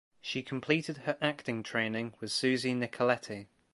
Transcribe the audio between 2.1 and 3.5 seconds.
with Susi Nicoletti.